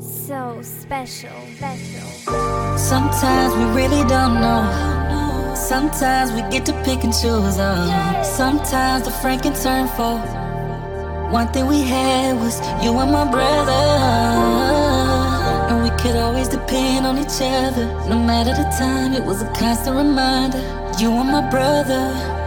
so 0.00 0.60
special, 0.62 1.30
special. 1.56 2.08
Sometimes 2.76 3.54
we 3.54 3.64
really 3.80 4.06
don't 4.08 4.34
know. 4.34 5.54
Sometimes 5.54 6.32
we 6.32 6.42
get 6.50 6.66
to 6.66 6.72
pick 6.84 7.02
and 7.04 7.12
choose. 7.12 7.56
Oh. 7.58 8.22
Sometimes 8.22 9.04
the 9.04 9.10
Frank 9.10 9.42
can 9.42 9.54
turn 9.54 9.88
for. 9.88 10.18
One 11.32 11.48
thing 11.48 11.66
we 11.66 11.82
had 11.82 12.36
was 12.36 12.60
you 12.84 12.96
and 12.98 13.10
my 13.10 13.30
brother. 13.30 13.72
And 15.70 15.82
we 15.82 15.90
could 15.98 16.16
always 16.16 16.48
depend 16.48 17.06
on 17.06 17.18
each 17.18 17.40
other. 17.40 17.86
No 18.08 18.18
matter 18.18 18.50
the 18.50 18.68
time, 18.78 19.14
it 19.14 19.24
was 19.24 19.42
a 19.42 19.52
constant 19.54 19.96
reminder. 19.96 20.58
You 20.98 21.10
and 21.12 21.30
my 21.30 21.48
brother. 21.50 22.45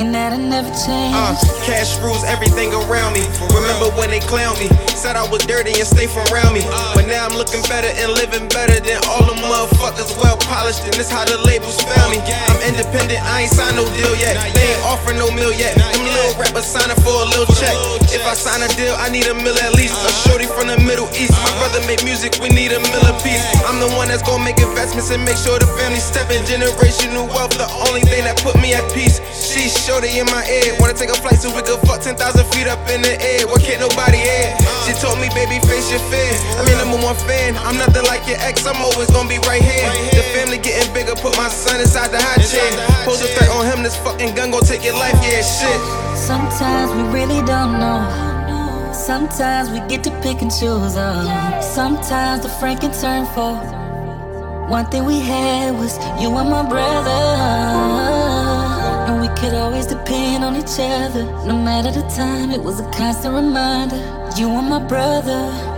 And 0.00 0.14
that'll 0.14 0.40
never 0.40 0.72
change. 0.72 1.12
Uh, 1.12 1.36
cash 1.68 2.00
rules 2.00 2.24
everything 2.24 2.72
around 2.72 3.12
me. 3.12 3.20
Remember 3.52 3.92
when 4.00 4.08
they 4.08 4.20
clown 4.24 4.56
me? 4.56 4.64
Said 4.96 5.12
I 5.12 5.28
was 5.28 5.44
dirty 5.44 5.76
and 5.76 5.84
from 6.08 6.24
around 6.32 6.56
me. 6.56 6.64
But 6.96 7.04
now 7.04 7.28
I'm 7.28 7.36
looking 7.36 7.60
better 7.68 7.92
and 8.00 8.16
living 8.16 8.48
better 8.48 8.80
than 8.80 8.96
all 9.04 9.19
the 9.96 10.02
motherfuckers 10.02 10.22
well 10.22 10.36
polished. 10.46 10.84
And 10.84 10.94
this 10.94 11.10
how 11.10 11.24
the 11.24 11.38
labels 11.46 11.80
found 11.82 12.12
me. 12.12 12.18
I'm 12.22 12.60
independent, 12.62 13.20
I 13.22 13.42
ain't 13.42 13.52
signed 13.52 13.76
no 13.76 13.84
deal 13.96 14.14
yet. 14.16 14.36
They 14.54 14.74
ain't 14.74 14.84
offering 14.84 15.18
no 15.18 15.30
meal 15.30 15.52
yet. 15.52 15.76
Them 15.76 16.04
little 16.04 16.34
rappers 16.38 16.66
signing 16.66 16.96
for 17.02 17.14
a 17.14 17.26
little 17.30 17.50
check. 17.56 17.74
If 18.10 18.26
I 18.26 18.34
sign 18.34 18.62
a 18.62 18.68
deal, 18.74 18.94
I 18.98 19.08
need 19.10 19.26
a 19.26 19.34
mill 19.34 19.56
at 19.58 19.74
least. 19.74 19.94
A 20.06 20.10
shorty 20.28 20.46
from 20.46 20.68
the 20.68 20.78
Middle 20.78 21.08
East. 21.14 21.32
My 21.32 21.52
brother 21.58 21.80
make 21.86 22.04
music, 22.04 22.38
we 22.42 22.48
need 22.50 22.72
a 22.72 22.80
mill 22.80 23.06
apiece. 23.10 23.42
I'm 23.66 23.80
the 23.80 23.90
one 23.96 24.08
that's 24.08 24.22
gonna 24.22 24.44
make 24.44 24.58
investments 24.58 25.10
and 25.10 25.24
make 25.24 25.38
sure 25.38 25.58
the 25.58 25.68
family 25.78 26.00
step 26.00 26.30
in 26.30 26.42
generational 26.44 27.26
wealth. 27.30 27.54
The 27.56 27.68
only 27.88 28.02
thing 28.02 28.24
that 28.24 28.38
put 28.42 28.56
me 28.60 28.74
at 28.74 28.84
peace. 28.92 29.20
She's 29.34 29.74
shorty 29.74 30.18
in 30.18 30.26
my 30.26 30.42
head. 30.42 30.78
Wanna 30.78 30.94
take 30.94 31.10
a 31.10 31.18
flight 31.18 31.38
so 31.38 31.50
we 31.54 31.62
could 31.62 31.80
fuck 31.86 32.00
10,000 32.02 32.18
feet 32.52 32.66
up 32.66 32.80
in 32.90 33.02
the 33.02 33.14
air. 33.18 33.46
What 33.46 33.62
can't 33.62 33.80
nobody 33.80 34.22
add? 34.22 34.58
She 34.86 34.92
told 34.98 35.18
me, 35.18 35.28
baby, 35.34 35.58
face 35.66 35.90
your 35.90 36.02
fear. 36.10 36.32
I'm 36.58 36.66
your 36.66 36.78
number 36.78 36.98
one 37.02 37.16
fan. 37.26 37.56
I'm 37.66 37.76
nothing 37.76 38.04
like 38.06 38.26
your 38.28 38.38
ex, 38.40 38.66
I'm 38.66 38.78
always 38.82 39.10
gonna 39.10 39.28
be 39.28 39.38
right 39.46 39.62
here. 39.62 39.79
The 40.12 40.22
family 40.34 40.58
getting 40.58 40.92
bigger, 40.92 41.14
put 41.14 41.36
my 41.36 41.48
son 41.48 41.80
inside 41.80 42.10
the 42.10 42.20
high 42.20 42.42
chair. 42.42 42.70
Pose 43.04 43.22
a 43.22 43.28
threat 43.34 43.50
on 43.50 43.66
him, 43.66 43.82
this 43.82 43.96
fucking 43.96 44.34
gun 44.34 44.50
gon' 44.50 44.62
take 44.62 44.84
your 44.84 44.94
life, 44.94 45.14
yeah, 45.22 45.42
shit. 45.42 45.80
Sometimes 46.16 46.92
we 46.92 47.02
really 47.18 47.44
don't 47.46 47.78
know. 47.80 48.30
Sometimes 48.92 49.70
we 49.70 49.80
get 49.88 50.04
to 50.04 50.10
pick 50.20 50.42
and 50.42 50.50
choose. 50.50 50.94
Oh. 50.96 51.60
Sometimes 51.62 52.42
the 52.42 52.48
Frank 52.48 52.82
can 52.82 52.92
turn 52.92 53.24
for. 53.34 53.56
One 54.68 54.86
thing 54.86 55.04
we 55.04 55.18
had 55.20 55.74
was 55.78 55.96
you 56.20 56.36
and 56.36 56.48
my 56.50 56.62
brother. 56.62 57.10
And 59.08 59.20
we 59.20 59.28
could 59.40 59.54
always 59.54 59.86
depend 59.86 60.44
on 60.44 60.54
each 60.56 60.78
other. 60.78 61.24
No 61.44 61.56
matter 61.56 61.90
the 61.90 62.06
time, 62.08 62.50
it 62.50 62.62
was 62.62 62.78
a 62.78 62.88
constant 62.90 63.34
reminder. 63.34 63.96
You 64.36 64.48
and 64.50 64.68
my 64.68 64.78
brother. 64.78 65.69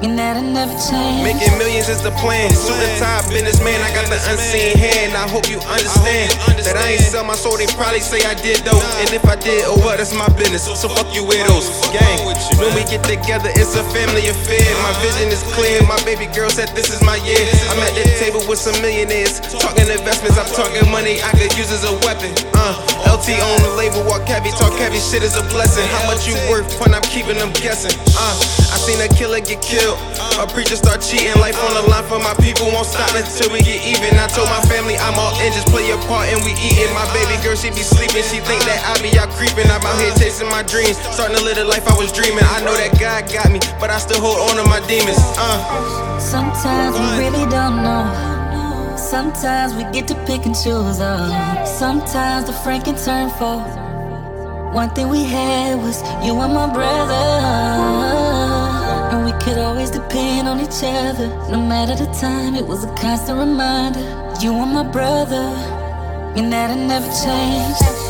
And 0.00 0.16
that'll 0.16 0.40
never 0.40 0.72
change. 0.80 1.20
Making 1.20 1.60
millions 1.60 1.92
is 1.92 2.00
the 2.00 2.08
plan. 2.24 2.48
Suit 2.56 2.72
and 2.80 2.96
tie 2.96 3.20
businessman, 3.28 3.76
I 3.84 3.92
got 3.92 4.08
the 4.08 4.16
unseen 4.32 4.72
hand. 4.80 5.12
I 5.12 5.28
hope 5.28 5.44
you 5.44 5.60
understand 5.68 6.32
that 6.64 6.72
I 6.72 6.96
ain't 6.96 7.04
sell 7.04 7.20
my 7.20 7.36
soul. 7.36 7.60
They 7.60 7.68
probably 7.76 8.00
say 8.00 8.24
I 8.24 8.32
did 8.32 8.64
though. 8.64 8.80
And 9.04 9.12
if 9.12 9.28
I 9.28 9.36
did, 9.36 9.68
oh 9.68 9.76
well, 9.84 10.00
that's 10.00 10.16
my 10.16 10.28
business. 10.40 10.64
So 10.64 10.88
fuck 10.88 11.12
you 11.12 11.28
widows, 11.28 11.68
gang. 11.92 12.24
When 12.56 12.72
we 12.72 12.88
get 12.88 13.04
together, 13.04 13.52
it's 13.52 13.76
a 13.76 13.84
family 13.92 14.24
affair. 14.32 14.64
My 14.80 14.96
vision 15.04 15.28
is 15.28 15.44
clear. 15.52 15.84
My 15.84 16.00
baby 16.08 16.32
girl 16.32 16.48
said 16.48 16.72
this 16.72 16.88
is 16.88 17.04
my 17.04 17.20
year. 17.20 17.44
I'm 17.68 17.76
at 17.84 17.92
the 17.92 18.08
table 18.16 18.40
with 18.48 18.56
some 18.56 18.76
millionaires, 18.80 19.36
talking 19.52 19.84
investments. 19.84 20.40
I'm 20.40 20.48
talking 20.56 20.80
money 20.88 21.20
I 21.20 21.36
could 21.36 21.52
use 21.60 21.68
as 21.68 21.84
a 21.84 21.92
weapon. 22.08 22.32
Uh, 22.56 22.72
LT 23.04 23.36
on 23.36 23.58
the 23.68 23.72
label, 23.76 24.00
walk 24.08 24.24
heavy, 24.24 24.48
talk 24.56 24.72
heavy. 24.80 24.96
Shit 24.96 25.20
is 25.20 25.36
a 25.36 25.44
blessing. 25.52 25.84
How 25.92 26.08
much 26.08 26.24
you 26.24 26.40
worth? 26.48 26.72
When 26.80 26.96
I'm 26.96 27.04
keeping 27.12 27.36
them 27.36 27.52
guessing. 27.60 27.92
Uh, 28.16 28.32
I 28.72 28.80
seen 28.80 28.96
a 29.00 29.08
killer 29.08 29.40
get 29.40 29.64
killed. 29.64 29.96
A 30.36 30.46
preacher 30.46 30.76
start 30.76 31.00
cheating, 31.00 31.32
life 31.40 31.56
on 31.56 31.72
the 31.74 31.84
line 31.88 32.04
for 32.04 32.20
my 32.20 32.36
people 32.40 32.68
won't 32.68 32.86
stop 32.86 33.08
until 33.16 33.48
we 33.52 33.64
get 33.64 33.80
even. 33.84 34.16
I 34.20 34.28
told 34.28 34.48
my 34.52 34.60
family 34.68 34.96
I'm 35.00 35.16
all 35.16 35.32
in, 35.40 35.52
just 35.52 35.68
play 35.68 35.88
your 35.88 36.00
part 36.04 36.28
and 36.28 36.40
we 36.44 36.52
eating. 36.60 36.92
My 36.92 37.08
baby 37.16 37.40
girl, 37.40 37.56
she 37.56 37.72
be 37.72 37.84
sleeping, 37.84 38.22
she 38.28 38.44
think 38.44 38.60
that 38.68 38.84
I 38.84 39.00
be 39.00 39.12
out 39.16 39.32
creeping. 39.36 39.68
I'm 39.72 39.80
out 39.80 39.96
here 40.00 40.12
chasing 40.20 40.48
my 40.48 40.62
dreams, 40.62 41.00
starting 41.12 41.36
to 41.36 41.42
live 41.42 41.56
the 41.56 41.64
life 41.64 41.88
I 41.88 41.96
was 41.96 42.12
dreaming. 42.12 42.44
I 42.44 42.60
know 42.60 42.76
that 42.76 43.00
God 43.00 43.24
got 43.32 43.48
me, 43.48 43.58
but 43.80 43.88
I 43.88 43.98
still 43.98 44.20
hold 44.20 44.38
on 44.48 44.60
to 44.60 44.64
my 44.68 44.84
demons. 44.84 45.18
Uh. 45.40 46.20
Sometimes 46.20 46.96
we 47.00 47.08
really 47.24 47.48
don't 47.48 47.80
know. 47.80 48.04
Sometimes 48.96 49.74
we 49.74 49.84
get 49.96 50.06
to 50.08 50.14
pick 50.28 50.44
and 50.44 50.54
choose. 50.54 51.00
Oh. 51.00 51.64
Sometimes 51.64 52.46
the 52.46 52.52
Frank 52.52 52.84
can 52.84 52.96
turn 52.96 53.30
for. 53.40 53.64
One 54.72 54.90
thing 54.90 55.08
we 55.08 55.24
had 55.24 55.82
was 55.82 56.00
you 56.24 56.38
and 56.38 56.54
my 56.54 56.72
brother. 56.72 58.49
Could 59.42 59.58
always 59.58 59.90
depend 59.90 60.48
on 60.48 60.60
each 60.60 60.82
other. 60.84 61.28
No 61.50 61.58
matter 61.58 61.94
the 61.96 62.10
time, 62.12 62.54
it 62.54 62.66
was 62.66 62.84
a 62.84 62.94
constant 62.94 63.38
reminder. 63.38 64.00
You 64.40 64.52
and 64.52 64.72
my 64.74 64.82
brother. 64.82 65.44
And 66.36 66.52
that'll 66.52 66.76
never 66.76 67.08
change. 67.24 68.09